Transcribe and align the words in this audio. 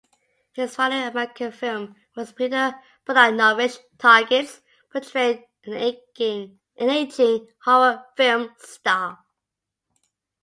His 0.53 0.73
final 0.75 1.09
American 1.09 1.51
film 1.51 1.95
was 2.15 2.31
Peter 2.31 2.73
Bogdanovich's 3.05 3.79
"Targets", 3.99 4.61
portraying 4.91 5.43
an 5.63 5.73
aging 6.79 7.49
horror 7.63 8.03
film 8.17 8.51
star. 8.57 9.19